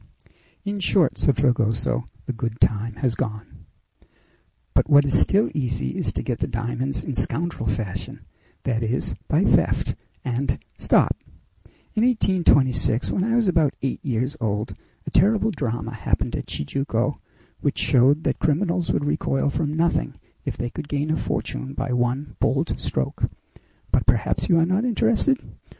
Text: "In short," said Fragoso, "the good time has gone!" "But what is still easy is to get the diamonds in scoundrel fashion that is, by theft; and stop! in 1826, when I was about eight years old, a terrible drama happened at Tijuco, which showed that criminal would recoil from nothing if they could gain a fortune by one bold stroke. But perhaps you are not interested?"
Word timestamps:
"In 0.65 0.79
short," 0.79 1.19
said 1.19 1.37
Fragoso, 1.37 2.09
"the 2.25 2.33
good 2.33 2.59
time 2.59 2.95
has 3.05 3.13
gone!" 3.13 3.65
"But 4.73 4.89
what 4.89 5.05
is 5.05 5.19
still 5.19 5.51
easy 5.53 5.89
is 5.95 6.11
to 6.13 6.23
get 6.23 6.39
the 6.39 6.47
diamonds 6.47 7.03
in 7.03 7.13
scoundrel 7.13 7.67
fashion 7.67 8.21
that 8.63 8.81
is, 8.81 9.13
by 9.27 9.43
theft; 9.45 9.93
and 10.25 10.57
stop! 10.79 11.17
in 11.93 12.03
1826, 12.03 13.11
when 13.11 13.23
I 13.23 13.35
was 13.35 13.47
about 13.47 13.75
eight 13.83 14.03
years 14.03 14.35
old, 14.41 14.73
a 15.05 15.11
terrible 15.11 15.51
drama 15.51 15.93
happened 15.93 16.35
at 16.35 16.47
Tijuco, 16.47 17.19
which 17.59 17.77
showed 17.77 18.23
that 18.23 18.39
criminal 18.39 18.83
would 18.91 19.05
recoil 19.05 19.51
from 19.51 19.71
nothing 19.75 20.15
if 20.45 20.57
they 20.57 20.71
could 20.71 20.89
gain 20.89 21.11
a 21.11 21.15
fortune 21.15 21.73
by 21.73 21.93
one 21.93 22.35
bold 22.39 22.79
stroke. 22.79 23.29
But 23.91 24.07
perhaps 24.07 24.49
you 24.49 24.57
are 24.57 24.65
not 24.65 24.83
interested?" 24.83 25.37